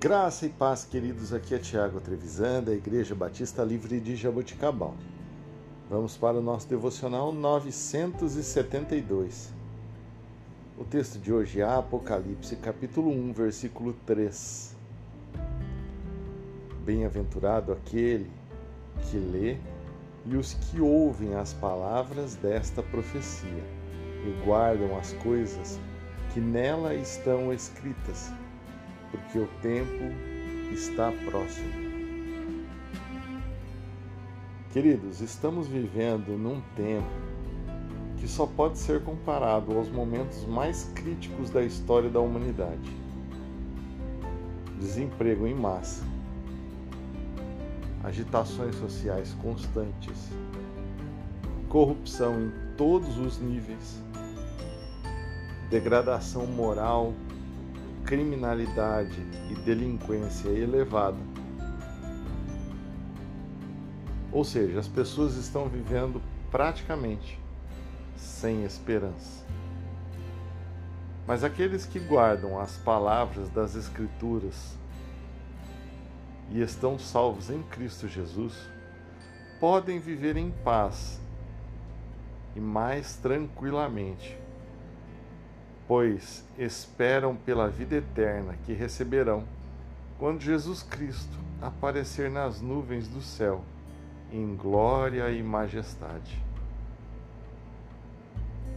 [0.00, 1.34] Graça e paz, queridos.
[1.34, 4.94] Aqui é Tiago Trevisan, da Igreja Batista Livre de Jaboticabal.
[5.90, 9.52] Vamos para o nosso devocional 972.
[10.78, 14.74] O texto de hoje é Apocalipse, capítulo 1, versículo 3.
[16.82, 18.30] Bem-aventurado aquele
[19.02, 19.58] que lê
[20.24, 23.64] e os que ouvem as palavras desta profecia
[24.24, 25.78] e guardam as coisas
[26.32, 28.32] que nela estão escritas
[29.10, 30.04] porque o tempo
[30.72, 31.90] está próximo.
[34.72, 37.10] Queridos, estamos vivendo num tempo
[38.18, 42.96] que só pode ser comparado aos momentos mais críticos da história da humanidade.
[44.78, 46.04] Desemprego em massa,
[48.04, 50.28] agitações sociais constantes,
[51.68, 54.00] corrupção em todos os níveis,
[55.68, 57.12] degradação moral
[58.10, 61.16] criminalidade e delinquência elevada.
[64.32, 67.38] Ou seja, as pessoas estão vivendo praticamente
[68.16, 69.46] sem esperança.
[71.24, 74.76] Mas aqueles que guardam as palavras das Escrituras
[76.50, 78.54] e estão salvos em Cristo Jesus
[79.60, 81.20] podem viver em paz
[82.56, 84.36] e mais tranquilamente
[85.90, 89.42] pois esperam pela vida eterna que receberão
[90.20, 93.64] quando Jesus Cristo aparecer nas nuvens do céu,
[94.32, 96.40] em glória e majestade.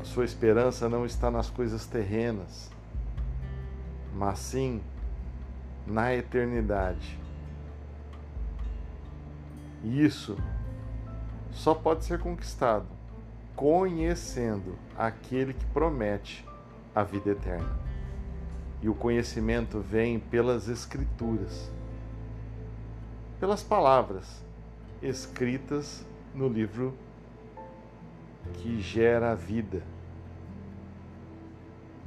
[0.00, 2.70] A sua esperança não está nas coisas terrenas,
[4.14, 4.80] mas sim
[5.84, 7.18] na eternidade.
[9.82, 10.38] E isso
[11.50, 12.86] só pode ser conquistado
[13.56, 16.48] conhecendo aquele que promete
[16.94, 17.78] a vida eterna.
[18.82, 21.70] E o conhecimento vem pelas Escrituras,
[23.38, 24.42] pelas palavras
[25.02, 26.94] escritas no livro
[28.54, 29.82] que gera a vida.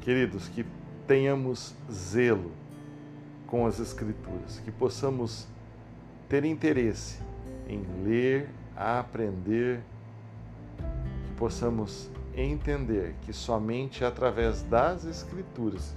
[0.01, 0.65] Queridos, que
[1.07, 2.51] tenhamos zelo
[3.47, 5.47] com as Escrituras, que possamos
[6.27, 7.19] ter interesse
[7.67, 9.81] em ler, aprender,
[10.77, 15.95] que possamos entender que somente através das Escrituras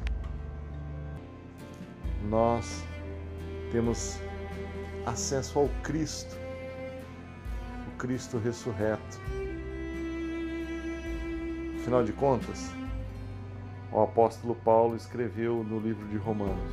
[2.29, 2.85] nós
[3.73, 4.19] temos
[5.07, 6.37] acesso ao Cristo,
[7.89, 9.21] o Cristo ressurreto.
[11.81, 12.73] Afinal de contas,
[13.93, 16.73] o apóstolo Paulo escreveu no livro de Romanos: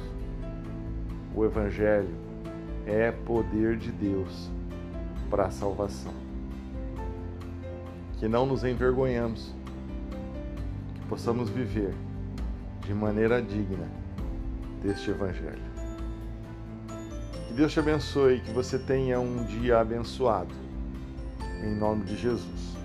[1.36, 2.16] o Evangelho
[2.86, 4.50] é poder de Deus
[5.30, 6.33] para a salvação
[8.24, 9.54] que não nos envergonhamos,
[10.96, 11.94] que possamos viver
[12.86, 13.86] de maneira digna
[14.82, 15.62] deste Evangelho.
[17.46, 20.56] Que Deus te abençoe, que você tenha um dia abençoado.
[21.62, 22.78] Em nome de Jesus.